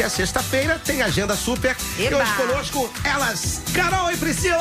Se 0.00 0.04
é 0.04 0.08
sexta-feira, 0.08 0.80
tem 0.82 1.02
agenda 1.02 1.36
super. 1.36 1.76
Eba. 1.98 2.10
E 2.10 2.14
hoje 2.14 2.32
conosco, 2.32 2.90
elas, 3.04 3.60
Carol 3.74 4.10
e 4.10 4.16
Priscila! 4.16 4.56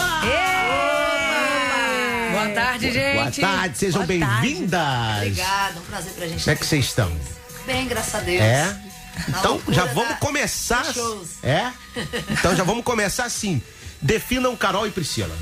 Boa 2.33 2.49
tarde, 2.49 2.91
gente. 2.91 3.13
Boa 3.13 3.31
tarde, 3.31 3.77
sejam 3.77 4.05
bem-vindas. 4.05 5.17
Obrigada, 5.17 5.79
um 5.79 5.83
prazer 5.83 6.11
pra 6.11 6.27
gente. 6.27 6.43
Como 6.43 6.51
é 6.53 6.55
que 6.57 6.65
vocês 6.65 6.83
estão? 6.83 7.09
Bem, 7.65 7.87
graças 7.87 8.15
a 8.15 8.19
Deus. 8.19 8.41
É? 8.41 8.65
Na 9.29 9.39
Então 9.39 9.61
já 9.69 9.85
vamos 9.85 10.09
da- 10.09 10.15
começar. 10.17 10.83
É? 11.41 11.71
Então 12.31 12.53
já 12.53 12.65
vamos 12.65 12.83
começar 12.83 13.23
assim. 13.23 13.61
Definam 14.01 14.57
Carol 14.57 14.85
e 14.87 14.91
Priscila. 14.91 15.33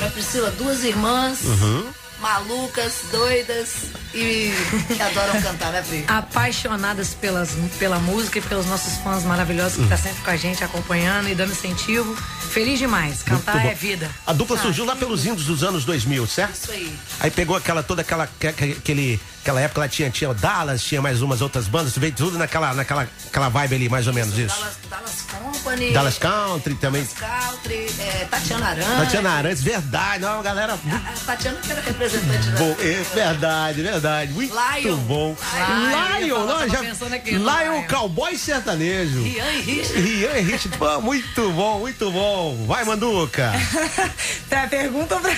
Ana 0.00 0.10
Priscila, 0.10 0.50
duas 0.50 0.82
irmãs, 0.82 1.42
Uhum. 1.44 1.86
Malucas, 2.22 3.02
doidas 3.10 3.90
e 4.14 4.52
que 4.94 5.02
adoram 5.02 5.42
cantar, 5.42 5.72
né, 5.72 5.82
Pri? 5.82 6.04
Apaixonadas 6.06 7.14
pelas, 7.14 7.50
pela 7.78 7.98
música 7.98 8.38
e 8.38 8.42
pelos 8.42 8.64
nossos 8.66 8.96
fãs 8.98 9.24
maravilhosos 9.24 9.76
que 9.76 9.82
estão 9.82 9.98
sempre 9.98 10.22
com 10.22 10.30
a 10.30 10.36
gente, 10.36 10.64
acompanhando 10.64 11.28
e 11.28 11.34
dando 11.34 11.52
incentivo. 11.52 12.16
Feliz 12.52 12.78
demais. 12.78 13.22
Cantar 13.22 13.64
é 13.64 13.74
vida. 13.74 14.10
A 14.26 14.32
dupla 14.32 14.56
Ah, 14.58 14.62
surgiu 14.62 14.84
lá 14.84 14.94
pelos 14.94 15.24
indos 15.24 15.46
dos 15.46 15.62
anos 15.64 15.84
2000, 15.86 16.26
certo? 16.26 16.54
Isso 16.54 16.70
aí. 16.70 16.92
Aí 17.20 17.30
pegou 17.30 17.56
aquela 17.56 17.82
toda 17.82 18.02
aquela 18.02 18.26
que- 18.26 18.52
que- 18.52 18.72
aquele 18.72 19.20
aquela 19.40 19.60
época 19.60 19.80
lá 19.80 19.88
tinha 19.88 20.10
tinha 20.10 20.28
o 20.30 20.34
Dallas, 20.34 20.82
tinha 20.84 21.00
mais 21.02 21.22
umas 21.22 21.40
outras 21.40 21.66
bandas, 21.66 21.96
veio 21.96 22.12
tudo 22.12 22.36
naquela 22.38 22.74
naquela 22.74 23.08
aquela 23.26 23.48
vibe 23.48 23.74
ali 23.76 23.88
mais 23.88 24.06
ou 24.06 24.12
menos 24.12 24.36
isso. 24.38 24.54
Dallas, 24.54 24.76
Dallas 24.90 25.22
Company. 25.22 25.92
Dallas 25.92 26.18
Country 26.18 26.74
também. 26.74 27.08
Dallas 27.18 27.48
Country, 27.52 27.86
é, 27.98 28.26
Tatiana 28.30 28.66
Aranha. 28.68 28.96
Tatiana 28.98 29.30
Arantes, 29.30 29.62
verdade, 29.62 30.22
não, 30.22 30.42
galera. 30.42 30.74
A, 30.74 30.96
a 30.96 31.12
Tatiana 31.26 31.58
que 31.62 31.72
era 31.72 31.80
representante 31.80 32.48
da. 32.50 32.58
Bom, 32.58 32.76
é 32.78 33.02
verdade, 33.14 33.82
verdade. 33.82 34.32
Muito 34.32 34.54
Lion. 34.54 34.96
bom. 34.98 35.36
Lion, 35.54 36.18
Lion, 36.26 36.46
não, 36.46 36.68
já, 36.68 36.80
aqui 37.16 37.30
Lion, 37.30 37.40
Lion. 37.78 37.82
cowboy 37.88 38.36
sertanejo. 38.36 39.20
Ian 39.26 39.52
e 39.52 39.60
Richard. 39.62 40.00
Rian 40.02 40.38
e 40.38 40.42
Richard, 40.42 40.78
muito 41.02 41.50
bom, 41.52 41.78
muito 41.80 42.10
bom. 42.10 42.41
Vai, 42.66 42.84
Manduca. 42.84 43.52
Pra 44.48 44.66
pergunta 44.66 45.14
ou 45.14 45.20
pra. 45.20 45.30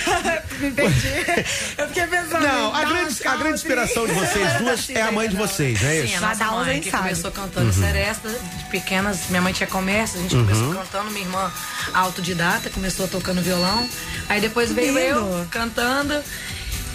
Me 0.59 0.71
perdi. 0.71 1.07
Eu 1.77 1.87
fiquei 1.87 2.07
pensando. 2.07 2.41
Não, 2.41 2.75
a 2.75 2.83
grande, 2.85 3.27
a 3.27 3.35
grande 3.35 3.55
inspiração 3.55 4.05
de 4.05 4.13
vocês 4.13 4.53
duas 4.59 4.89
é 4.89 5.01
a 5.01 5.11
mãe 5.11 5.29
de 5.29 5.35
vocês, 5.35 5.81
não 5.81 5.89
é 5.89 6.01
Sim, 6.01 6.05
isso? 6.05 6.15
a 6.17 6.19
Vai 6.19 6.29
nossa 6.29 6.39
dar 6.45 6.51
uns 6.57 6.65
mãe 6.65 6.81
que 6.81 6.91
sabe. 6.91 7.03
começou 7.03 7.31
cantando 7.31 7.73
seresta, 7.73 8.29
de 8.29 8.63
pequenas, 8.65 9.19
minha 9.29 9.41
mãe 9.41 9.53
tinha 9.53 9.67
comércio, 9.67 10.19
a 10.19 10.21
gente 10.23 10.35
começou 10.35 10.73
cantando, 10.73 11.11
minha 11.11 11.25
irmã 11.25 11.51
autodidata, 11.93 12.69
começou 12.69 13.07
tocando 13.07 13.41
violão, 13.41 13.87
aí 14.27 14.41
depois 14.41 14.71
veio 14.71 14.93
Lindo. 14.97 15.19
eu 15.19 15.47
cantando. 15.49 16.21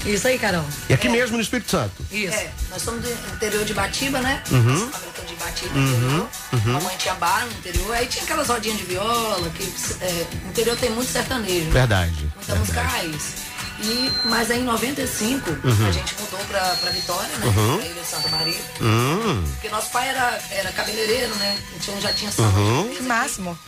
Isso 0.07 0.27
aí, 0.27 0.39
Carol. 0.39 0.65
E 0.89 0.95
aqui 0.95 1.11
mesmo 1.11 1.37
no 1.37 1.43
Espírito 1.43 1.71
Santo. 1.71 1.93
Isso. 2.11 2.35
É, 2.35 2.51
nós 2.71 2.81
somos 2.81 3.03
do 3.03 3.11
interior 3.35 3.65
de 3.67 3.75
Batiba, 3.75 4.19
né? 4.21 4.43
Uhum. 4.51 4.91
De 5.27 5.35
Batiba, 5.37 5.79
interior. 5.79 6.29
A 6.77 6.81
mãe 6.81 6.97
tinha 6.97 7.15
bar 7.15 7.47
no 7.47 7.53
interior, 7.53 7.93
aí 7.95 8.07
tinha 8.07 8.25
aquelas 8.25 8.49
rodinhas 8.49 8.79
de 8.79 8.85
viola, 8.85 9.49
que 9.51 9.73
é, 10.01 10.27
no 10.45 10.51
interior 10.51 10.77
tem 10.77 10.91
muito 10.91 11.11
sertanejo. 11.11 11.67
né? 11.67 11.71
Verdade. 11.73 12.33
Muita 12.37 12.55
música 12.57 12.83
raiz. 12.83 13.51
E, 13.83 14.13
mas 14.27 14.51
aí 14.51 14.61
em 14.61 14.65
95, 14.65 15.51
Uhum. 15.51 15.87
a 15.89 15.91
gente 15.91 16.15
mudou 16.21 16.39
pra, 16.41 16.61
pra 16.77 16.91
Vitória, 16.91 17.29
né? 17.39 17.53
Pra 17.77 17.87
Ilha 17.87 18.01
de 18.03 18.07
Santa 18.07 18.29
Maria. 18.29 18.61
Hum, 18.81 19.43
Porque 19.53 19.69
nosso 19.71 19.91
pai 19.91 20.09
era, 20.09 20.39
era 20.51 20.73
cabeleireiro, 20.73 21.35
né? 21.37 21.59
Então 21.77 21.99
já 22.01 22.13
tinha 22.13 22.31
salão 22.31 22.53
Uhum. 22.55 22.83
de 22.83 22.89
Que 22.89 22.95
beleza 22.97 23.09
máximo. 23.09 23.59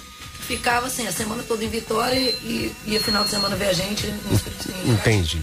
Ficava 0.46 0.86
assim, 0.88 1.06
a 1.06 1.12
semana 1.12 1.42
toda 1.44 1.64
em 1.64 1.69
Vitória 1.69 2.19
e 2.19 2.74
ia 2.84 3.00
final 3.00 3.24
de 3.24 3.30
semana 3.30 3.56
ver 3.56 3.69
a 3.69 3.72
gente 3.72 4.06
no 4.06 4.34
Espírito 4.36 4.64
Santo. 4.64 4.88
entendi. 4.88 5.40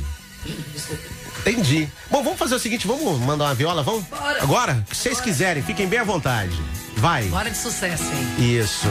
Desculpa. 0.73 1.03
Entendi. 1.39 1.87
Bom, 2.09 2.23
vamos 2.23 2.39
fazer 2.39 2.55
o 2.55 2.59
seguinte, 2.59 2.87
vamos 2.87 3.19
mandar 3.19 3.45
uma 3.45 3.55
viola, 3.55 3.83
vamos? 3.83 4.03
Bora. 4.05 4.43
Agora? 4.43 4.83
O 4.85 4.89
que 4.89 4.97
vocês 4.97 5.19
quiserem, 5.19 5.63
fiquem 5.63 5.87
bem 5.87 5.99
à 5.99 6.03
vontade. 6.03 6.55
Vai. 6.97 7.23
Bora 7.25 7.49
de 7.49 7.57
sucesso, 7.57 8.03
hein? 8.03 8.59
Isso. 8.59 8.87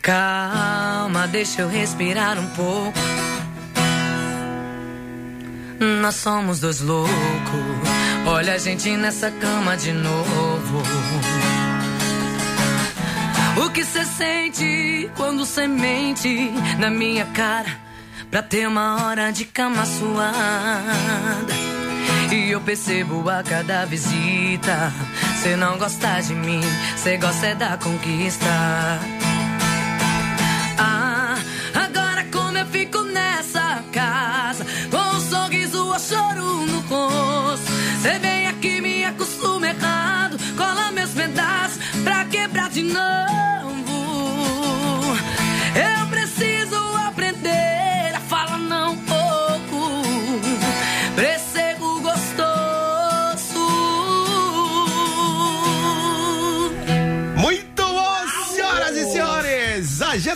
Calma, 0.00 1.26
deixa 1.28 1.62
eu 1.62 1.68
respirar 1.68 2.38
um 2.38 2.46
pouco. 2.48 2.98
Nós 6.00 6.16
somos 6.16 6.60
dois 6.60 6.80
loucos. 6.80 7.12
Olha 8.26 8.54
a 8.54 8.58
gente 8.58 8.96
nessa 8.96 9.30
cama 9.30 9.76
de 9.76 9.92
novo. 9.92 10.82
O 13.56 13.70
que 13.70 13.84
cê 13.84 14.04
sente 14.04 15.10
quando 15.16 15.44
cê 15.46 15.66
mente 15.66 16.50
na 16.78 16.90
minha 16.90 17.24
cara? 17.26 17.78
Pra 18.30 18.42
ter 18.42 18.66
uma 18.66 19.04
hora 19.04 19.30
de 19.30 19.44
cama 19.44 19.84
suada. 19.86 21.54
E 22.32 22.50
eu 22.50 22.60
percebo 22.60 23.28
a 23.28 23.42
cada 23.42 23.84
visita. 23.84 24.92
Cê 25.42 25.56
não 25.56 25.78
gosta 25.78 26.20
de 26.20 26.34
mim, 26.34 26.60
cê 26.96 27.16
gosta 27.16 27.46
é 27.46 27.54
da 27.54 27.76
conquista. 27.76 28.46
Ah, 30.78 31.36
agora 31.74 32.24
como 32.32 32.58
eu 32.58 32.66
fico 32.66 33.02
nessa 33.02 33.82
casa 33.92 34.64
Com 34.90 35.16
um 35.16 35.20
sorriso 35.20 35.86
ou 35.86 35.98
choro 35.98 36.66
no 36.66 36.80
rosto 36.80 37.70
Cê 38.02 38.18
vem 38.18 38.48
aqui, 38.48 38.80
me 38.80 39.04
acostuma 39.04 39.68
errado 39.68 40.36
Cola 40.56 40.90
meus 40.92 41.10
pedaços 41.10 41.78
pra 42.02 42.24
quebrar 42.24 42.70
de 42.70 42.82
novo 42.82 43.73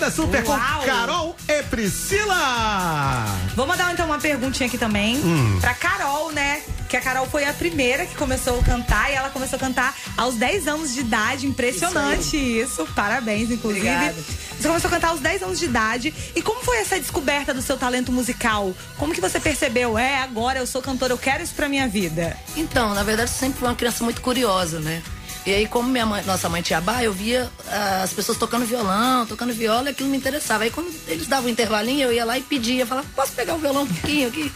Agenda 0.09 0.11
Super 0.11 0.45
com 0.45 0.53
Uau. 0.53 0.83
Carol 0.85 1.37
e 1.49 1.63
Priscila! 1.65 3.27
Vou 3.55 3.67
mandar 3.67 3.93
então 3.93 4.07
uma 4.07 4.19
perguntinha 4.19 4.67
aqui 4.67 4.79
também 4.79 5.17
Hum. 5.19 5.59
pra 5.61 5.75
Carol, 5.75 6.33
né? 6.33 6.63
Que 6.89 6.97
a 6.97 7.01
Carol 7.01 7.27
foi 7.27 7.45
a 7.45 7.53
primeira 7.53 8.07
que 8.07 8.15
começou 8.15 8.59
a 8.59 8.63
cantar 8.63 9.11
e 9.11 9.15
ela 9.15 9.29
começou 9.29 9.57
a 9.57 9.61
cantar 9.61 9.95
aos 10.17 10.37
10 10.37 10.67
anos 10.67 10.95
de 10.95 11.01
idade. 11.01 11.47
Impressionante 11.47 12.37
isso. 12.37 12.87
Parabéns, 12.95 13.51
inclusive. 13.51 13.87
Obrigada. 13.87 14.15
Você 14.59 14.67
começou 14.69 14.89
a 14.89 14.91
cantar 14.91 15.09
aos 15.09 15.21
10 15.21 15.43
anos 15.43 15.59
de 15.59 15.67
idade. 15.67 16.15
E 16.35 16.41
como 16.41 16.63
foi 16.63 16.79
essa 16.79 16.99
descoberta 16.99 17.53
do 17.53 17.61
seu 17.61 17.77
talento 17.77 18.11
musical? 18.11 18.73
Como 18.97 19.13
que 19.13 19.21
você 19.21 19.39
percebeu? 19.39 19.99
É, 19.99 20.23
agora 20.23 20.59
eu 20.61 20.67
sou 20.67 20.81
cantora, 20.81 21.13
eu 21.13 21.19
quero 21.19 21.43
isso 21.43 21.55
pra 21.55 21.69
minha 21.69 21.87
vida. 21.87 22.35
Então, 22.57 22.95
na 22.95 23.03
verdade, 23.03 23.31
eu 23.31 23.37
sempre 23.37 23.59
fui 23.59 23.69
uma 23.69 23.75
criança 23.75 24.03
muito 24.03 24.23
curiosa, 24.23 24.81
né? 24.81 25.03
E 25.49 25.55
aí, 25.55 25.67
como 25.67 25.89
minha 25.89 26.05
mãe, 26.05 26.23
nossa 26.27 26.47
mãe 26.47 26.61
tinha 26.61 26.79
bar, 26.79 27.03
eu 27.03 27.11
via 27.11 27.51
ah, 27.69 28.03
as 28.03 28.13
pessoas 28.13 28.37
tocando 28.37 28.67
violão, 28.67 29.25
tocando 29.25 29.51
viola, 29.51 29.89
e 29.89 29.93
aquilo 29.93 30.11
me 30.11 30.17
interessava. 30.19 30.65
Aí, 30.65 30.71
quando 30.71 30.95
eles 31.07 31.27
davam 31.27 31.47
um 31.47 31.49
intervalinho, 31.49 32.03
eu 32.03 32.13
ia 32.13 32.23
lá 32.23 32.37
e 32.37 32.43
pedia, 32.43 32.85
falava, 32.85 33.09
posso 33.17 33.33
pegar 33.33 33.55
o 33.55 33.59
violão 33.59 33.85
um 33.85 33.87
pouquinho 33.87 34.29
aqui? 34.29 34.53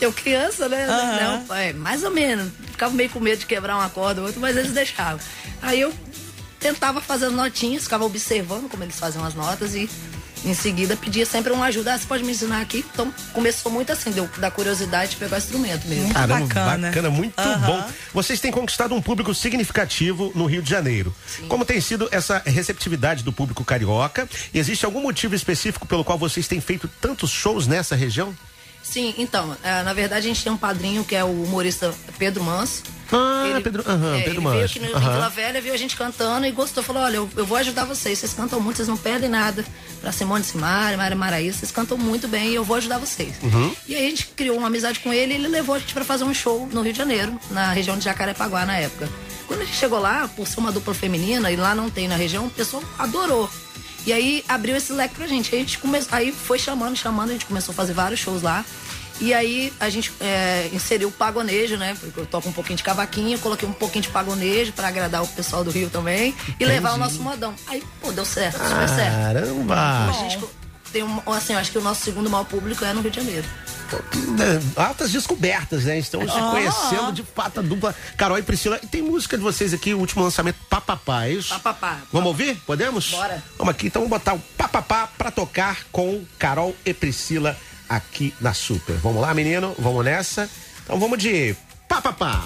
Eu 0.00 0.10
criança, 0.14 0.66
né? 0.66 0.86
Aham. 0.86 1.44
Não, 1.46 1.54
é, 1.54 1.74
mais 1.74 2.02
ou 2.04 2.10
menos. 2.10 2.50
Ficava 2.70 2.94
meio 2.94 3.10
com 3.10 3.20
medo 3.20 3.40
de 3.40 3.44
quebrar 3.44 3.76
uma 3.76 3.90
corda 3.90 4.22
ou 4.22 4.28
outra, 4.28 4.40
mas 4.40 4.56
eles 4.56 4.72
deixavam. 4.72 5.20
Aí 5.60 5.78
eu 5.78 5.92
tentava 6.58 7.02
fazer 7.02 7.26
as 7.26 7.32
notinhas, 7.34 7.82
ficava 7.82 8.06
observando 8.06 8.66
como 8.70 8.82
eles 8.82 8.98
faziam 8.98 9.22
as 9.22 9.34
notas 9.34 9.74
e 9.74 9.90
em 10.44 10.54
seguida 10.54 10.96
pedia 10.96 11.26
sempre 11.26 11.52
uma 11.52 11.66
ajuda. 11.66 11.94
Ah, 11.94 11.98
você 11.98 12.06
pode 12.06 12.24
me 12.24 12.32
ensinar 12.32 12.60
aqui? 12.60 12.84
Então 12.92 13.12
começou 13.32 13.70
muito 13.70 13.92
assim, 13.92 14.10
deu, 14.10 14.28
da 14.38 14.50
curiosidade 14.50 15.12
de 15.12 15.16
pegar 15.16 15.36
o 15.36 15.38
instrumento 15.38 15.86
mesmo. 15.86 16.12
Caramba, 16.12 16.46
bacana. 16.46 16.88
bacana, 16.88 17.10
muito 17.10 17.38
Aham. 17.38 17.66
bom. 17.66 17.90
Vocês 18.12 18.40
têm 18.40 18.50
conquistado 18.50 18.94
um 18.94 19.02
público 19.02 19.34
significativo 19.34 20.32
no 20.34 20.46
Rio 20.46 20.62
de 20.62 20.70
Janeiro. 20.70 21.14
Como 21.48 21.64
tem 21.64 21.80
sido 21.80 22.08
essa 22.10 22.42
receptividade 22.44 23.22
do 23.22 23.32
público 23.32 23.64
carioca? 23.64 24.28
E 24.52 24.58
existe 24.58 24.84
algum 24.84 25.02
motivo 25.02 25.34
específico 25.34 25.86
pelo 25.86 26.04
qual 26.04 26.18
vocês 26.18 26.48
têm 26.48 26.60
feito 26.60 26.88
tantos 27.00 27.30
shows 27.30 27.66
nessa 27.66 27.94
região? 27.94 28.34
Sim, 28.82 29.14
então, 29.18 29.56
ah, 29.62 29.82
na 29.82 29.92
verdade 29.92 30.26
a 30.26 30.28
gente 30.28 30.42
tem 30.42 30.52
um 30.52 30.56
padrinho 30.56 31.04
que 31.04 31.14
é 31.14 31.22
o 31.22 31.44
humorista 31.44 31.94
Pedro 32.18 32.42
Manso. 32.42 32.82
Ah, 33.12 33.60
Pedro- 33.62 33.84
aham, 33.86 34.14
é, 34.14 34.18
Pedro 34.18 34.30
ele 34.32 34.40
Manso, 34.40 34.54
veio 34.56 34.66
aqui 34.66 34.78
no. 34.80 35.00
Vila 35.00 35.28
Velha, 35.28 35.60
viu 35.60 35.74
a 35.74 35.76
gente 35.76 35.96
cantando 35.96 36.46
e 36.46 36.50
gostou. 36.50 36.82
Falou, 36.82 37.02
olha, 37.02 37.16
eu, 37.16 37.30
eu 37.36 37.44
vou 37.46 37.56
ajudar 37.58 37.84
vocês. 37.84 38.18
Vocês 38.18 38.32
cantam 38.32 38.60
muito, 38.60 38.76
vocês 38.76 38.88
não 38.88 38.96
perdem 38.96 39.28
nada. 39.28 39.64
Pra 40.00 40.12
Simone 40.12 40.42
Simaria, 40.44 40.96
Maria 40.96 41.16
Maraíza, 41.16 41.58
vocês 41.58 41.70
cantam 41.70 41.98
muito 41.98 42.26
bem 42.26 42.50
e 42.50 42.54
eu 42.54 42.64
vou 42.64 42.76
ajudar 42.76 42.98
vocês. 42.98 43.34
Uhum. 43.42 43.74
E 43.86 43.94
aí 43.94 44.06
a 44.06 44.10
gente 44.10 44.26
criou 44.28 44.56
uma 44.56 44.68
amizade 44.68 45.00
com 45.00 45.12
ele 45.12 45.32
e 45.32 45.36
ele 45.36 45.48
levou 45.48 45.74
a 45.74 45.78
gente 45.78 45.92
pra 45.92 46.04
fazer 46.04 46.24
um 46.24 46.32
show 46.32 46.66
no 46.72 46.80
Rio 46.82 46.92
de 46.92 46.98
Janeiro, 46.98 47.38
na 47.50 47.72
região 47.72 47.98
de 47.98 48.04
Jacarepaguá 48.04 48.64
na 48.64 48.76
época. 48.78 49.08
Quando 49.46 49.62
a 49.62 49.64
gente 49.64 49.76
chegou 49.76 49.98
lá, 49.98 50.28
por 50.34 50.46
ser 50.46 50.60
uma 50.60 50.72
dupla 50.72 50.94
feminina, 50.94 51.50
e 51.50 51.56
lá 51.56 51.74
não 51.74 51.90
tem 51.90 52.06
na 52.08 52.16
região, 52.16 52.46
o 52.46 52.50
pessoal 52.50 52.82
adorou. 52.98 53.50
E 54.06 54.12
aí 54.14 54.42
abriu 54.48 54.74
esse 54.76 54.92
leque 54.94 55.14
pra 55.16 55.26
gente. 55.26 55.54
A 55.54 55.58
gente 55.58 55.76
começou, 55.78 56.08
aí 56.16 56.32
foi 56.32 56.58
chamando, 56.58 56.96
chamando, 56.96 57.30
a 57.30 57.32
gente 57.32 57.44
começou 57.44 57.72
a 57.72 57.74
fazer 57.76 57.92
vários 57.92 58.20
shows 58.20 58.40
lá. 58.40 58.64
E 59.20 59.34
aí 59.34 59.72
a 59.78 59.90
gente 59.90 60.12
é, 60.18 60.70
inseriu 60.72 61.08
o 61.08 61.12
pagonejo, 61.12 61.76
né? 61.76 61.96
Porque 62.00 62.20
eu 62.20 62.26
toco 62.26 62.48
um 62.48 62.52
pouquinho 62.52 62.76
de 62.76 62.82
cavaquinho, 62.82 63.38
coloquei 63.38 63.68
um 63.68 63.72
pouquinho 63.72 64.02
de 64.02 64.08
pagonejo 64.08 64.72
pra 64.72 64.88
agradar 64.88 65.22
o 65.22 65.28
pessoal 65.28 65.62
do 65.62 65.70
Rio 65.70 65.90
também 65.90 66.34
e 66.58 66.64
levar 66.64 66.94
o 66.94 66.96
nosso 66.96 67.22
modão. 67.22 67.54
Aí, 67.66 67.82
pô, 68.00 68.10
deu 68.12 68.24
certo, 68.24 68.56
super 68.56 68.88
certo. 68.88 69.14
Caramba! 69.14 70.08
A 70.08 70.12
gente 70.12 70.38
tem 70.90 71.02
um, 71.02 71.20
assim, 71.26 71.54
acho 71.54 71.70
que 71.70 71.78
o 71.78 71.82
nosso 71.82 72.02
segundo 72.02 72.30
maior 72.30 72.44
público 72.44 72.84
é 72.84 72.92
no 72.92 73.00
Rio 73.02 73.10
de 73.10 73.16
Janeiro. 73.16 73.46
Altas 74.76 75.10
descobertas, 75.10 75.84
né? 75.84 75.98
Estamos 75.98 76.32
se 76.32 76.38
conhecendo 76.38 77.12
de 77.12 77.22
fato 77.22 77.60
a 77.60 77.62
dupla 77.62 77.94
Carol 78.16 78.38
e 78.38 78.42
Priscila. 78.42 78.78
E 78.82 78.86
tem 78.86 79.02
música 79.02 79.36
de 79.36 79.42
vocês 79.42 79.74
aqui, 79.74 79.92
o 79.92 79.98
último 79.98 80.22
lançamento, 80.22 80.56
Papapá, 80.68 81.26
é 81.26 81.32
isso? 81.32 81.48
Papapá. 81.50 81.98
Vamos 82.12 82.28
ouvir? 82.28 82.56
Podemos? 82.64 83.10
Bora. 83.10 83.42
Vamos 83.58 83.74
aqui, 83.74 83.88
então 83.88 84.02
vamos 84.02 84.16
botar 84.16 84.34
o 84.34 84.38
Papapá 84.56 85.08
pra 85.18 85.30
tocar 85.30 85.78
com 85.90 86.24
Carol 86.38 86.74
e 86.84 86.94
Priscila 86.94 87.56
aqui 87.90 88.32
na 88.40 88.54
Super. 88.54 88.96
Vamos 88.96 89.20
lá, 89.20 89.34
menino? 89.34 89.74
Vamos 89.78 90.04
nessa? 90.04 90.48
Então 90.84 90.98
vamos 90.98 91.18
de 91.18 91.56
Papapá. 91.88 92.44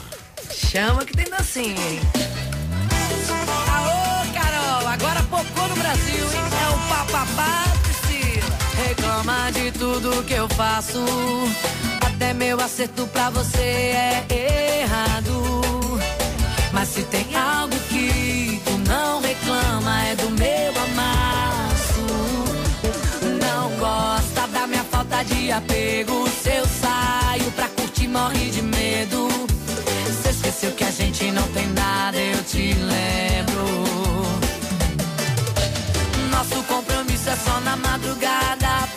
Chama 0.51 1.05
que 1.05 1.15
tem 1.15 1.29
dancinha, 1.29 1.77
hein? 1.77 2.01
Aô, 3.69 4.33
Carol, 4.33 4.89
agora 4.89 5.23
popou 5.25 5.69
no 5.69 5.77
Brasil, 5.77 6.25
hein? 6.25 6.45
É 6.65 6.69
o 6.71 6.79
papapá, 6.89 7.65
Priscila. 7.83 8.59
Reclama 8.89 9.53
de 9.53 9.71
tudo 9.73 10.25
que 10.25 10.33
eu 10.33 10.49
faço. 10.49 11.05
Até 12.01 12.33
meu 12.33 12.59
acerto 12.61 13.07
pra 13.09 13.29
você 13.31 13.61
é 13.61 14.27
errado. 14.83 15.61
Mas 16.73 16.89
se 16.89 17.03
tem 17.03 17.37
algo 17.37 17.77
que 17.89 18.63
tu 18.65 18.79
não 18.89 19.21
reclama, 19.21 20.05
é 20.07 20.17
do 20.17 20.31
de 25.25 25.53
apego. 25.53 26.29
Se 26.43 26.51
eu 26.51 26.67
saio 26.67 27.51
pra 27.53 27.69
curtir, 27.69 28.09
morre 28.09 28.51
de 28.51 28.63
medo. 28.63 29.29
Você 30.07 30.31
esqueceu 30.31 30.73
que 30.73 30.85
a 30.85 30.91
gente 30.91 31.31
não 31.31 31.47
tem 31.49 31.67
nada, 31.69 32.17
eu 32.19 32.43
te 32.45 32.73
lembro. 32.75 33.65
Nosso 36.31 36.63
compromisso 36.65 37.31
é 37.31 37.37
só 37.37 37.61
na 37.61 37.77
madrugada 37.77 38.94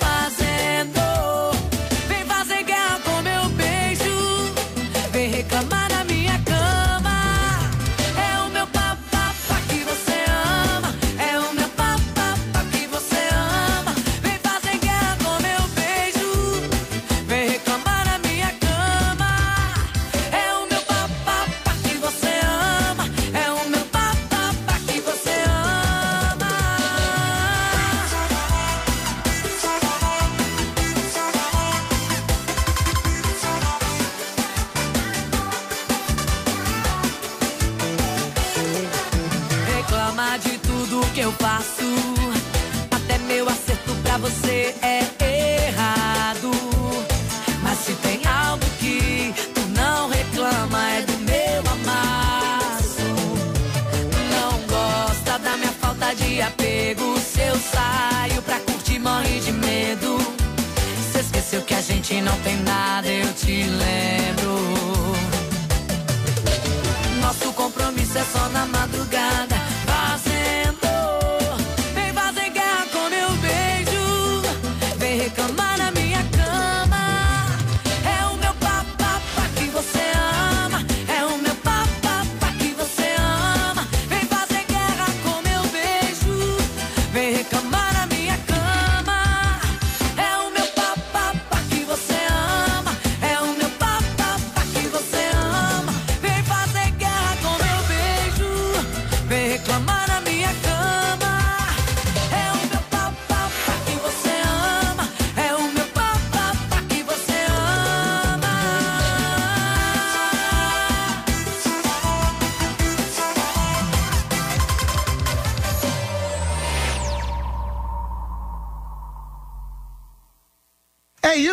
é 44.82 45.68
errado. 45.68 46.52
Mas 47.62 47.80
se 47.80 47.94
tem 47.96 48.22
algo 48.26 48.66
que 48.80 49.34
tu 49.54 49.62
não 49.76 50.10
reclama, 50.10 50.90
é 50.92 51.02
do 51.02 51.18
meu 51.20 51.60
amasso. 51.72 53.10
Não 54.32 54.52
gosta 54.68 55.40
da 55.40 55.58
minha 55.58 55.72
falta 55.74 56.14
de 56.16 56.42
apego. 56.42 57.20
Se 57.20 57.42
eu 57.42 57.56
saio 57.58 58.42
pra 58.42 58.60
curtir, 58.60 59.00
morre 59.00 59.40
de 59.40 59.52
medo. 59.52 60.18
Você 61.12 61.20
esqueceu 61.20 61.62
que 61.62 61.74
a 61.74 61.82
gente 61.82 62.22
não 62.22 62.38
tem 62.42 62.58
nada, 62.64 63.08
eu 63.08 63.34
te 63.34 63.64
lembro. 63.64 64.58
Nosso 67.22 67.52
compromisso 67.54 68.18
é 68.18 68.24
só 68.24 68.50
na 68.50 68.66
madrugada. 68.66 69.07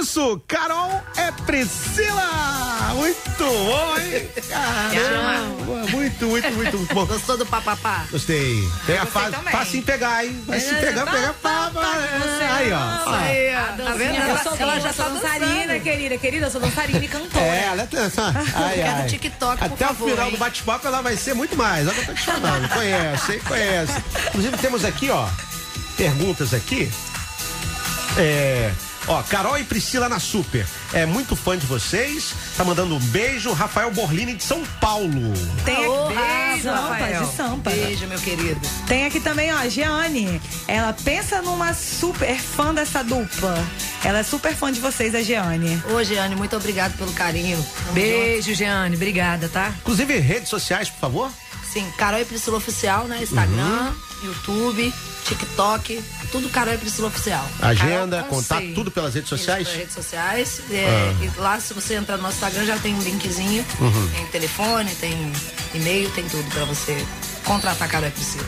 Isso, 0.04 0.38
Carol 0.46 1.02
é 1.16 1.32
Priscila! 1.46 2.92
Muito 2.94 3.38
bom, 3.38 3.96
hein? 3.98 4.28
Caramba! 4.48 5.54
Muito, 5.90 6.26
muito, 6.26 6.26
muito, 6.26 6.52
muito 6.78 6.94
bom. 6.94 7.06
Gostou 7.06 7.38
do 7.38 7.46
papapá? 7.46 8.04
Gostei. 8.10 8.68
Tem 8.86 8.98
a 8.98 9.06
fase 9.06 9.34
fácil 9.50 9.78
em 9.78 9.82
pegar, 9.82 10.24
hein? 10.26 10.38
Vai 10.46 10.60
se 10.60 10.74
É, 10.74 10.80
pegar, 10.80 11.06
pegar, 11.06 11.32
você 11.32 12.44
Aí, 12.44 12.70
ó. 12.72 13.14
Aí, 13.14 13.54
ó. 13.54 13.58
A 13.58 13.62
Tá 13.64 13.72
dancinha, 13.72 13.96
vendo? 13.96 14.14
eu 14.16 14.22
Ela, 14.28 14.42
sou, 14.42 14.56
ela 14.58 14.78
já 14.80 14.92
sou 14.92 15.04
tá 15.06 15.10
dançarina, 15.10 15.66
dançando. 15.66 15.80
querida, 15.82 16.18
querida, 16.18 16.46
eu 16.46 16.50
sou 16.50 16.60
dançarina 16.60 17.04
e 17.04 17.08
cantora. 17.08 17.44
É, 17.44 17.64
ela 17.64 17.86
tá. 17.86 18.32
Ai, 18.54 18.74
Quero 18.74 18.96
ai. 18.96 19.06
TikTok, 19.06 19.56
por 19.58 19.72
Até 19.72 19.86
favor, 19.86 20.06
o 20.06 20.10
final 20.10 20.26
hein? 20.26 20.32
do 20.32 20.38
bate-papo 20.38 20.86
ela 20.86 21.00
vai 21.02 21.16
ser 21.16 21.34
muito 21.34 21.56
mais. 21.56 21.88
Olha 21.88 21.92
o 21.92 21.94
que 22.04 22.10
eu 22.10 22.14
tô 22.14 22.20
te 22.20 22.26
falando. 22.26 22.68
Conhece, 22.68 23.32
hein? 23.32 23.40
Conhece. 23.48 24.02
Inclusive, 24.28 24.58
temos 24.58 24.84
aqui, 24.84 25.08
ó, 25.10 25.26
perguntas 25.96 26.52
aqui. 26.52 26.90
É. 28.18 28.70
Ó, 29.06 29.22
Carol 29.24 29.58
e 29.58 29.64
Priscila 29.64 30.08
na 30.08 30.18
Super. 30.18 30.66
É 30.92 31.04
muito 31.04 31.36
fã 31.36 31.56
de 31.58 31.66
vocês. 31.66 32.34
Tá 32.56 32.64
mandando 32.64 32.94
um 32.94 32.98
beijo. 32.98 33.52
Rafael 33.52 33.90
Borlini 33.90 34.34
de 34.34 34.42
São 34.42 34.62
Paulo. 34.80 35.32
Tem 35.64 35.76
aqui, 35.76 36.14
beijo, 36.14 36.70
Rafa, 36.70 36.88
Rafael. 36.88 37.24
de 37.24 37.36
Sampa. 37.36 37.70
Beijo, 37.70 38.06
meu 38.06 38.18
querido. 38.18 38.60
Tem 38.86 39.04
aqui 39.06 39.20
também, 39.20 39.52
ó, 39.54 39.68
Jeane. 39.68 40.40
Ela 40.66 40.92
pensa 40.92 41.42
numa 41.42 41.74
super 41.74 42.36
fã 42.38 42.72
dessa 42.72 43.02
dupla. 43.04 43.54
Ela 44.02 44.20
é 44.20 44.22
super 44.22 44.54
fã 44.54 44.72
de 44.72 44.80
vocês, 44.80 45.14
a 45.14 45.22
Jeane. 45.22 45.82
Ô, 45.94 46.02
Jeane, 46.02 46.34
muito 46.34 46.56
obrigado 46.56 46.96
pelo 46.96 47.12
carinho. 47.12 47.56
Tamo 47.76 47.92
Beijo, 47.92 48.54
Jeane. 48.54 48.96
Obrigada, 48.96 49.48
tá? 49.48 49.72
Inclusive, 49.80 50.18
redes 50.18 50.48
sociais, 50.48 50.88
por 50.88 51.00
favor. 51.00 51.30
Sim, 51.70 51.86
Carol 51.98 52.20
e 52.20 52.24
Priscila 52.24 52.56
Oficial, 52.58 53.04
né? 53.06 53.18
Instagram, 53.22 53.92
YouTube, 54.22 54.94
TikTok, 55.36 56.02
tudo 56.30 56.48
Carol 56.48 56.74
e 56.74 56.78
Priscila 56.78 57.08
Oficial. 57.08 57.48
Agenda, 57.60 58.16
Carol 58.16 58.30
contato, 58.30 58.74
tudo 58.74 58.90
pelas 58.90 59.14
redes 59.14 59.30
Isso, 59.30 59.38
sociais. 59.38 59.64
pelas 59.68 59.80
redes 59.80 59.94
sociais. 59.94 60.60
É, 60.70 61.14
e 61.22 61.40
lá, 61.40 61.58
se 61.60 61.74
você 61.74 61.94
entrar 61.94 62.16
no 62.16 62.22
nosso 62.22 62.36
Instagram, 62.36 62.66
já 62.66 62.78
tem 62.78 62.94
um 62.94 63.00
linkzinho. 63.00 63.64
Tem 64.14 64.26
telefone, 64.26 64.94
tem 64.96 65.32
e-mail, 65.74 66.10
tem 66.10 66.24
tudo 66.28 66.44
pra 66.50 66.64
você 66.64 67.04
contratar 67.44 67.88
Carol 67.88 68.08
e 68.08 68.12
Priscila. 68.12 68.46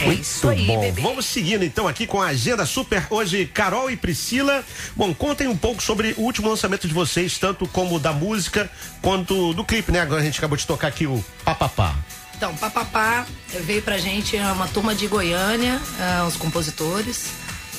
É 0.00 0.06
Muito 0.06 0.22
isso 0.22 0.48
aí, 0.48 0.66
bom. 0.66 0.80
bebê. 0.80 1.00
Vamos 1.00 1.26
seguindo 1.26 1.64
então 1.64 1.86
aqui 1.86 2.06
com 2.06 2.20
a 2.20 2.28
Agenda 2.28 2.66
Super. 2.66 3.06
Hoje, 3.08 3.46
Carol 3.46 3.88
e 3.90 3.96
Priscila. 3.96 4.64
Bom, 4.96 5.14
contem 5.14 5.46
um 5.46 5.56
pouco 5.56 5.80
sobre 5.82 6.12
o 6.16 6.22
último 6.22 6.48
lançamento 6.48 6.88
de 6.88 6.94
vocês, 6.94 7.38
tanto 7.38 7.68
como 7.68 8.00
da 8.00 8.12
música 8.12 8.68
quanto 9.00 9.54
do 9.54 9.64
clipe, 9.64 9.92
né? 9.92 10.00
Agora 10.00 10.20
a 10.20 10.24
gente 10.24 10.38
acabou 10.38 10.56
de 10.56 10.66
tocar 10.66 10.88
aqui 10.88 11.06
o 11.06 11.24
Papapá. 11.44 11.94
Então, 12.42 12.56
Papapá 12.56 13.24
veio 13.60 13.80
pra 13.82 13.98
gente 13.98 14.36
é 14.36 14.44
uma 14.50 14.66
turma 14.66 14.96
de 14.96 15.06
Goiânia, 15.06 15.80
é, 16.00 16.24
os 16.24 16.34
compositores. 16.36 17.26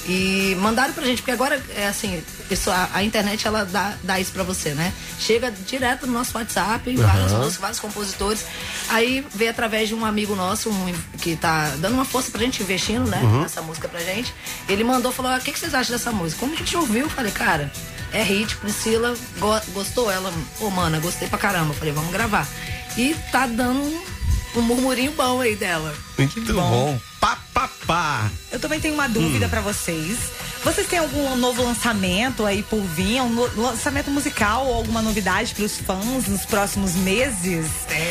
E 0.07 0.55
mandaram 0.61 0.93
pra 0.93 1.03
gente, 1.03 1.17
porque 1.17 1.31
agora 1.31 1.61
é 1.75 1.85
assim, 1.85 2.23
isso, 2.49 2.71
a, 2.71 2.89
a 2.93 3.03
internet 3.03 3.45
ela 3.45 3.65
dá, 3.65 3.93
dá 4.03 4.21
isso 4.21 4.31
pra 4.31 4.41
você, 4.41 4.69
né? 4.73 4.93
Chega 5.19 5.51
direto 5.51 6.07
no 6.07 6.13
nosso 6.13 6.37
WhatsApp, 6.37 6.95
várias 6.95 7.31
músicas, 7.33 7.57
vários 7.57 7.79
compositores. 7.81 8.45
Aí 8.87 9.25
veio 9.35 9.51
através 9.51 9.89
de 9.89 9.95
um 9.95 10.05
amigo 10.05 10.33
nosso 10.33 10.69
um, 10.69 10.93
que 11.19 11.35
tá 11.35 11.73
dando 11.79 11.95
uma 11.95 12.05
força 12.05 12.31
pra 12.31 12.39
gente, 12.39 12.63
investindo, 12.63 13.05
né? 13.09 13.19
Essa 13.43 13.61
música 13.61 13.89
pra 13.89 13.99
gente. 13.99 14.33
Ele 14.69 14.85
mandou, 14.85 15.11
falou: 15.11 15.29
"Ah, 15.33 15.39
o 15.39 15.41
que, 15.41 15.51
que 15.51 15.59
vocês 15.59 15.73
acham 15.73 15.91
dessa 15.91 16.11
música? 16.13 16.39
Como 16.39 16.53
a 16.53 16.57
gente 16.57 16.77
ouviu, 16.77 17.01
eu 17.01 17.09
falei, 17.09 17.33
cara, 17.33 17.69
é 18.13 18.23
hit, 18.23 18.55
Priscila 18.55 19.13
go- 19.39 19.61
gostou. 19.73 20.09
Ela, 20.09 20.31
pô, 20.57 20.69
mana, 20.69 20.99
gostei 21.01 21.27
pra 21.27 21.37
caramba. 21.37 21.71
Eu 21.73 21.77
falei, 21.77 21.93
vamos 21.93 22.13
gravar. 22.13 22.47
E 22.95 23.13
tá 23.29 23.45
dando 23.45 24.13
um, 24.55 24.61
murmurinho 24.61 25.11
bom 25.13 25.41
aí 25.41 25.55
dela. 25.55 25.93
Muito 26.17 26.53
bom. 26.53 26.99
Pá, 27.19 27.37
pá, 27.53 27.69
pá. 27.87 28.31
Eu 28.51 28.59
também 28.59 28.79
tenho 28.79 28.93
uma 28.93 29.07
dúvida 29.07 29.47
pra 29.47 29.61
vocês. 29.61 30.17
Vocês 30.63 30.87
têm 30.87 30.99
algum 30.99 31.35
novo 31.35 31.61
lançamento 31.63 32.45
aí 32.45 32.63
por 32.63 32.79
vir? 32.81 33.21
Um 33.21 33.29
no- 33.29 33.61
lançamento 33.61 34.09
musical 34.09 34.65
ou 34.65 34.75
alguma 34.75 35.01
novidade 35.01 35.53
pros 35.53 35.77
fãs 35.77 36.27
nos 36.27 36.45
próximos 36.45 36.93
meses? 36.95 37.65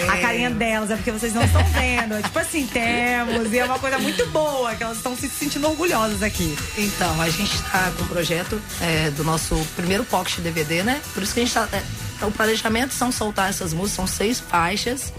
A 0.08 0.18
carinha 0.18 0.50
delas 0.50 0.90
é 0.90 0.96
porque 0.96 1.11
vocês 1.12 1.32
não 1.32 1.42
estão 1.42 1.64
vendo. 1.68 2.14
É 2.14 2.22
tipo 2.22 2.38
assim, 2.38 2.66
temos. 2.66 3.50
E 3.52 3.58
é 3.58 3.64
uma 3.64 3.78
coisa 3.78 3.99
muito 3.99 4.26
boa, 4.26 4.75
que 4.75 4.82
elas 4.82 4.99
estão 4.99 5.16
se 5.16 5.28
sentindo 5.30 5.66
orgulhosas 5.68 6.22
aqui. 6.22 6.56
Então, 6.76 7.20
a 7.22 7.30
gente 7.30 7.56
tá 7.62 7.90
com 7.96 8.04
o 8.04 8.08
projeto 8.08 8.61
é, 8.82 9.11
do 9.11 9.25
nosso 9.25 9.56
primeiro 9.76 10.04
pocket 10.04 10.38
DVD, 10.40 10.82
né? 10.82 11.00
Por 11.14 11.22
isso 11.22 11.32
que 11.32 11.40
a 11.40 11.44
gente 11.44 11.54
tá. 11.54 11.66
é, 11.72 12.25
o 12.26 12.30
planejamento 12.30 12.92
são 12.92 13.11
soltar 13.11 13.49
essas 13.50 13.72
músicas, 13.72 13.96
são 13.96 14.06
seis 14.06 14.40
faixas. 14.40 15.12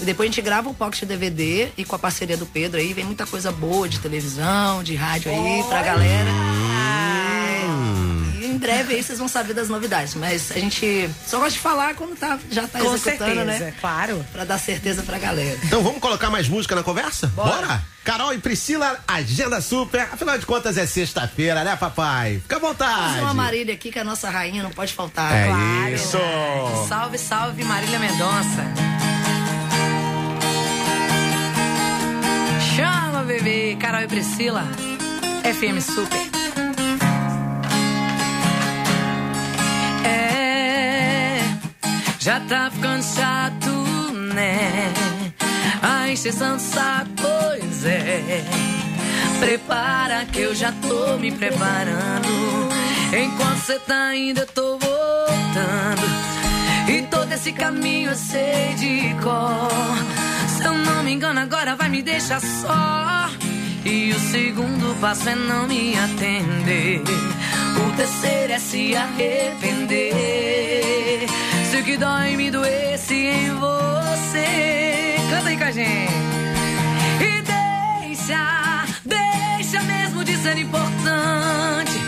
E 0.00 0.04
depois 0.04 0.28
a 0.28 0.30
gente 0.30 0.42
grava 0.42 0.68
o 0.68 0.74
pocket 0.74 1.04
DVD 1.04 1.68
e 1.76 1.84
com 1.84 1.96
a 1.96 1.98
parceria 1.98 2.36
do 2.36 2.46
Pedro 2.46 2.78
aí 2.78 2.92
vem 2.92 3.04
muita 3.04 3.26
coisa 3.26 3.50
boa 3.50 3.88
de 3.88 3.98
televisão, 3.98 4.82
de 4.82 4.94
rádio 4.94 5.30
aí 5.32 5.62
pra 5.64 5.82
galera. 5.82 6.30
E 8.40 8.46
em 8.46 8.56
breve 8.58 8.94
aí 8.94 9.02
vocês 9.02 9.18
vão 9.18 9.26
saber 9.28 9.54
das 9.54 9.68
novidades. 9.68 10.14
Mas 10.14 10.52
a 10.52 10.58
gente 10.58 11.10
só 11.26 11.38
gosta 11.38 11.52
de 11.52 11.58
falar 11.58 11.94
quando 11.94 12.16
tá, 12.16 12.38
já 12.50 12.66
tá 12.68 12.78
Com 12.78 12.94
executando, 12.94 13.34
certeza, 13.34 13.64
né? 13.64 13.74
claro. 13.80 14.24
Pra 14.32 14.44
dar 14.44 14.58
certeza 14.58 15.02
pra 15.02 15.18
galera. 15.18 15.58
Então 15.64 15.82
vamos 15.82 16.00
colocar 16.00 16.30
mais 16.30 16.48
música 16.48 16.74
na 16.74 16.82
conversa? 16.82 17.26
Bora. 17.28 17.82
Carol 18.04 18.32
e 18.32 18.38
Priscila, 18.38 18.98
agenda 19.06 19.60
super. 19.60 20.00
Afinal 20.00 20.38
de 20.38 20.46
contas 20.46 20.78
é 20.78 20.86
sexta-feira, 20.86 21.62
né, 21.62 21.76
papai? 21.76 22.38
Fica 22.40 22.56
à 22.56 22.58
vontade. 22.58 23.08
Fazer 23.08 23.20
uma 23.20 23.34
Marília 23.34 23.74
aqui, 23.74 23.90
que 23.90 23.98
é 23.98 24.02
a 24.02 24.04
nossa 24.04 24.30
rainha 24.30 24.62
não 24.62 24.70
pode 24.70 24.94
faltar. 24.94 25.34
É 25.34 25.46
claro. 25.46 25.94
isso. 25.94 26.18
Salve, 26.88 27.18
salve, 27.18 27.64
Marília 27.64 27.98
Mendonça. 27.98 28.87
Carol 33.78 34.02
e 34.02 34.08
Priscila. 34.08 34.64
FM 35.44 35.80
Super. 35.80 36.28
É, 40.04 41.38
já 42.18 42.40
tá 42.40 42.68
ficando 42.70 43.02
chato, 43.02 43.70
né? 44.34 44.92
A 45.80 46.08
encheção 46.08 46.56
de 46.56 46.62
saco, 46.62 47.10
pois 47.16 47.84
é. 47.84 48.44
Prepara 49.38 50.24
que 50.26 50.40
eu 50.40 50.54
já 50.54 50.72
tô 50.72 51.16
me 51.18 51.30
preparando. 51.30 52.28
Enquanto 53.16 53.60
cê 53.60 53.78
tá 53.78 54.16
indo, 54.16 54.40
eu 54.40 54.46
tô 54.48 54.78
voltando. 54.78 56.02
E 56.88 57.02
todo 57.02 57.32
esse 57.32 57.52
caminho 57.52 58.10
eu 58.10 58.16
sei 58.16 58.74
de 58.74 59.14
cor. 59.22 59.68
Se 60.56 60.64
eu 60.64 60.74
não 60.74 61.04
me 61.04 61.12
engano, 61.12 61.38
agora 61.38 61.76
vai 61.76 61.88
me 61.88 62.02
deixar 62.02 62.40
só. 62.40 63.27
E 63.90 64.12
o 64.12 64.20
segundo 64.20 64.94
passo 65.00 65.30
é 65.30 65.34
não 65.34 65.66
me 65.66 65.98
atender. 65.98 67.02
O 67.86 67.90
terceiro 67.96 68.52
é 68.52 68.58
se 68.58 68.94
arrepender. 68.94 70.16
Se 71.70 71.78
o 71.78 71.84
que 71.84 71.96
dói 71.96 72.36
me 72.36 72.50
doesse 72.50 73.14
em 73.14 73.50
você. 73.54 75.16
Canta 75.30 75.48
aí 75.48 75.56
com 75.56 75.64
a 75.64 75.70
gente. 75.70 76.12
E 77.20 77.40
deixa, 78.10 78.84
deixa 79.06 79.82
mesmo 79.84 80.22
de 80.22 80.36
ser 80.36 80.58
importante. 80.58 81.98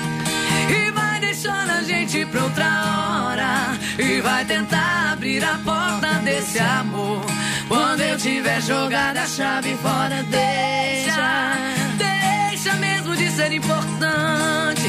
E 0.69 0.91
vai 0.91 1.19
deixando 1.19 1.71
a 1.71 1.83
gente 1.83 2.27
pra 2.27 2.45
outra 2.45 2.67
hora. 2.67 3.79
E 3.99 4.21
vai 4.21 4.45
tentar 4.45 5.13
abrir 5.13 5.43
a 5.43 5.59
porta 5.65 6.09
desse 6.25 6.59
amor. 6.59 7.25
Quando 7.71 8.01
eu 8.01 8.19
tiver 8.19 8.61
jogado 8.61 9.17
a 9.17 9.27
chave 9.27 9.77
fora, 9.77 10.23
deixa, 10.25 11.60
de 13.31 13.37
ser 13.37 13.53
importante. 13.53 14.89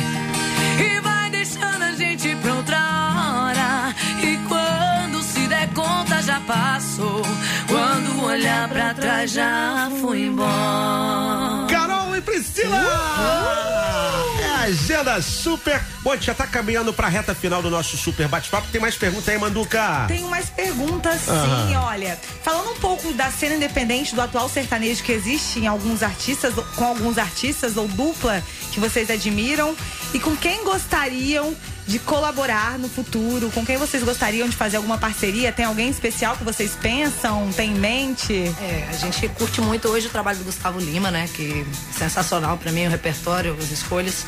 E 0.80 1.00
vai 1.02 1.30
deixando 1.30 1.84
a 1.84 1.92
gente 1.92 2.36
pra 2.38 2.56
outra 2.56 2.78
hora. 2.78 3.96
E 4.24 4.38
quando 4.48 5.22
se 5.24 5.48
der 5.48 5.68
conta, 5.74 6.22
já 6.22 6.40
passou. 6.42 7.22
Quando 7.68 8.24
olhar 8.26 8.68
pra 8.70 8.94
trás, 8.94 9.32
já 9.32 9.90
fui 10.02 10.28
embora. 10.28 11.68
Carol 11.70 12.16
e 12.16 12.22
Priscila! 12.22 12.78
A 12.78 14.31
agenda 14.64 15.22
super. 15.22 15.82
Bom, 16.02 16.12
a 16.12 16.16
gente 16.16 16.26
já 16.26 16.34
tá 16.34 16.48
caminhando 16.48 16.94
pra 16.94 17.08
reta 17.08 17.34
final 17.34 17.62
do 17.62 17.70
nosso 17.70 17.98
super 17.98 18.28
bate-papo. 18.28 18.68
Tem 18.72 18.82
mais 18.82 18.96
perguntas 18.96 19.30
aí, 19.30 19.38
Manduca? 19.38 20.06
Tenho 20.08 20.28
mais 20.28 20.50
perguntas, 20.50 21.22
sim, 21.22 21.76
olha. 21.76 22.20
Falando 22.44 22.72
um 22.72 22.76
pouco 22.76 23.14
da 23.14 23.32
cena 23.32 23.56
independente 23.56 24.16
do 24.16 24.22
atual 24.22 24.50
sertanejo 24.50 25.04
que 25.04 25.12
existe 25.12 25.60
em 25.60 25.68
alguns 25.68 26.04
artistas, 26.04 26.54
com 26.76 26.86
alguns 26.86 27.18
artistas 27.18 27.78
ou 27.78 27.88
dupla 27.88 28.42
que 28.72 28.80
vocês 28.80 29.10
admiram 29.10 29.76
e 30.14 30.20
com 30.20 30.36
quem 30.36 30.64
gostariam 30.64 31.56
de 31.92 32.00
colaborar 32.00 32.80
no 32.80 32.88
futuro, 32.88 33.52
com 33.52 33.66
quem 33.66 33.76
vocês 33.76 34.02
gostariam 34.02 34.48
de 34.48 34.56
fazer 34.56 34.78
alguma 34.78 34.98
parceria? 34.98 35.52
Tem 35.52 35.66
alguém 35.66 35.90
especial 35.90 36.38
que 36.38 36.44
vocês 36.44 36.72
pensam, 36.82 37.52
tem 37.52 37.72
em 37.72 37.76
mente? 37.76 38.34
É, 38.34 38.88
a 38.90 38.94
gente 38.94 39.28
curte 39.30 39.60
muito 39.60 39.90
hoje 39.90 40.08
o 40.08 40.10
trabalho 40.10 40.38
do 40.38 40.46
Gustavo 40.46 40.80
Lima, 40.80 41.12
né? 41.12 41.30
Que 41.34 41.66
é 41.66 41.98
sensacional 41.98 42.58
pra 42.58 42.72
mim, 42.72 42.88
o 42.88 42.90
repertório, 42.90 43.58
as 43.60 43.72
escolhas. 43.72 44.26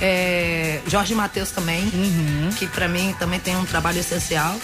É, 0.00 0.80
Jorge 0.88 1.14
Matheus 1.14 1.52
também, 1.52 1.88
que 2.58 2.66
pra 2.66 2.88
mim 2.88 3.14
também 3.20 3.38
tem 3.38 3.56
um 3.56 3.64
trabalho 3.64 4.00
essencial. 4.00 4.56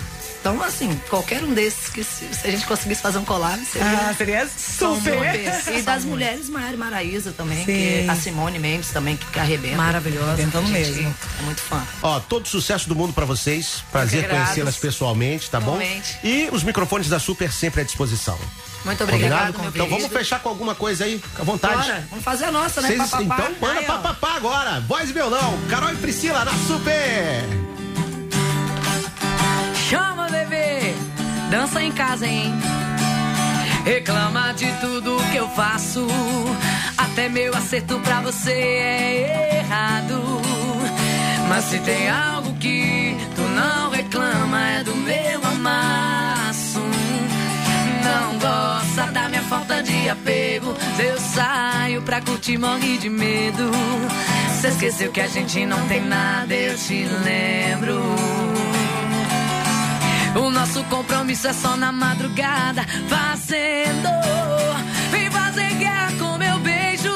Então, 0.43 0.61
assim, 0.61 1.01
qualquer 1.09 1.41
um 1.45 1.55
desses 1.55 1.89
que 1.89 2.03
se, 2.03 2.27
se 2.35 2.49
a 2.49 2.51
gente 2.51 2.67
conseguisse 2.67 3.01
fazer 3.01 3.19
um 3.19 3.25
collab, 3.25 3.65
seria 3.65 3.87
Ah, 3.89 4.13
seria 4.19 4.49
super. 4.59 5.15
E 5.73 5.83
das 5.83 6.05
mulheres, 6.05 6.49
Mari 6.49 6.77
Maraíza 6.77 7.31
também, 7.31 7.59
Sim. 7.59 7.65
que 7.67 8.07
a 8.11 8.17
Simone 8.17 8.59
Mendes 8.59 8.91
também, 8.91 9.17
que, 9.17 9.25
que 9.27 9.39
arrebenta. 9.39 9.77
Maravilhosa. 9.77 10.33
Arrebentando 10.33 10.67
mesmo. 10.67 11.15
É 11.39 11.43
muito 11.45 11.61
fã. 11.61 11.81
Ó, 12.03 12.19
todo 12.19 12.49
sucesso 12.49 12.89
do 12.89 12.97
mundo 12.97 13.13
pra 13.13 13.25
vocês. 13.25 13.85
Prazer 13.93 14.29
conhecê-las 14.29 14.77
pessoalmente, 14.77 15.49
tá 15.49 15.61
bom? 15.61 15.81
E 16.25 16.49
os 16.51 16.65
microfones 16.65 17.09
da 17.09 17.21
Super 17.21 17.53
sempre 17.53 17.83
à 17.83 17.85
disposição. 17.85 18.37
Muito 18.85 19.07
meu 19.07 19.17
Então 19.69 19.89
vamos 19.89 20.09
fechar 20.09 20.41
com 20.41 20.49
alguma 20.49 20.75
coisa 20.75 21.05
aí, 21.05 21.21
fica 21.21 21.43
à 21.43 21.45
vontade. 21.45 21.77
Bora, 21.87 22.05
vamos 22.11 22.25
fazer 22.25 22.47
a 22.47 22.51
nossa, 22.51 22.81
né? 22.81 22.89
Vocês- 22.89 23.11
Papapá. 23.11 23.35
então 23.49 23.55
manda 23.61 23.83
papapá 23.83 24.35
agora. 24.35 24.81
Voz 24.81 25.09
e 25.09 25.13
violão. 25.13 25.57
Carol 25.71 25.93
e 25.93 25.97
Priscila 25.99 26.45
na 26.45 26.53
Super. 26.67 27.72
Bebê, 30.43 30.93
dança 31.51 31.81
em 31.81 31.93
casa, 31.93 32.27
hein? 32.27 32.53
Reclama 33.85 34.53
de 34.53 34.67
tudo 34.81 35.17
que 35.31 35.37
eu 35.37 35.49
faço. 35.51 36.05
Até 36.99 37.29
meu 37.29 37.55
acerto 37.55 38.01
pra 38.01 38.21
você 38.21 38.51
é 38.51 39.59
errado. 39.59 40.21
Mas 41.49 41.65
se 41.67 41.79
tem 41.79 42.11
algo 42.11 42.55
que 42.55 43.17
tu 43.37 43.43
não 43.43 43.91
reclama, 43.91 44.61
é 44.69 44.83
do 44.83 44.97
meu 44.97 45.41
amasso. 45.45 46.81
Não 48.03 48.39
gosta 48.39 49.13
da 49.13 49.29
minha 49.29 49.43
falta 49.43 49.81
de 49.81 50.09
apego. 50.09 50.75
Eu 50.99 51.21
saio 51.21 52.03
pra 52.03 52.21
curtir, 52.21 52.59
morre 52.59 52.99
de 52.99 53.09
medo. 53.09 53.71
Cê 54.61 54.69
esqueceu 54.69 55.13
que 55.13 55.21
a 55.21 55.29
gente 55.29 55.65
não 55.67 55.87
tem 55.87 56.01
nada, 56.01 56.53
eu 56.53 56.77
te 56.77 57.05
lembro. 57.05 58.52
O 60.35 60.51
nosso 60.51 60.83
compromisso 60.85 61.47
é 61.49 61.53
só 61.53 61.77
na 61.77 61.93
madrugada, 61.93 62.85
fazendo. 63.09 64.09
Vem 65.11 65.31
fazer 65.31 65.75
guerra 65.75 66.11
com 66.19 66.39
meu 66.39 66.59
beijo, 66.61 67.13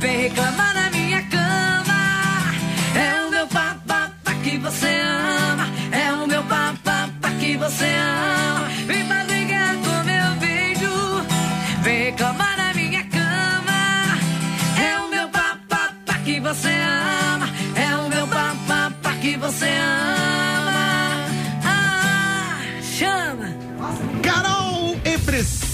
vem 0.00 0.22
reclamar 0.22 0.74
na 0.74 0.90
minha 0.90 1.22
cama. 1.28 2.52
É 2.96 3.24
o 3.26 3.30
meu 3.30 3.46
papapá 3.46 4.34
que 4.42 4.58
você 4.58 4.88
ama, 4.88 5.68
é 5.92 6.12
o 6.12 6.26
meu 6.26 6.42
papapá 6.42 7.30
que 7.38 7.56
você 7.56 7.94
ama. 7.94 8.55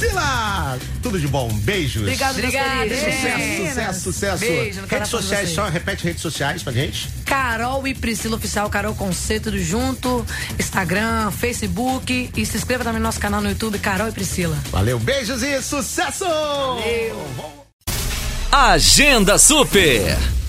Priscila. 0.02 0.78
tudo 1.02 1.18
de 1.18 1.28
bom. 1.28 1.48
Beijos. 1.48 2.02
Obrigado, 2.02 2.38
Obrigada, 2.38 2.88
queridos. 2.88 3.68
Sucesso, 3.68 4.00
sucesso. 4.00 4.40
Beijo 4.40 4.80
no 4.80 4.86
redes 4.86 5.08
sociais, 5.08 5.50
só 5.50 5.68
repete 5.68 6.04
redes 6.04 6.22
sociais 6.22 6.62
pra 6.62 6.72
gente. 6.72 7.08
Carol 7.24 7.86
e 7.86 7.94
Priscila 7.94 8.36
Oficial, 8.36 8.68
Carol 8.68 8.94
com 8.94 9.12
C, 9.12 9.38
tudo 9.40 9.58
junto. 9.58 10.26
Instagram, 10.58 11.30
Facebook. 11.30 12.30
E 12.36 12.46
se 12.46 12.56
inscreva 12.56 12.84
também 12.84 13.00
no 13.00 13.06
nosso 13.06 13.20
canal 13.20 13.40
no 13.40 13.48
YouTube, 13.48 13.78
Carol 13.78 14.08
e 14.08 14.12
Priscila. 14.12 14.56
Valeu, 14.70 14.98
beijos 14.98 15.42
e 15.42 15.62
sucesso! 15.62 16.24
Valeu. 16.24 17.62
Agenda 18.50 19.38
Super. 19.38 20.41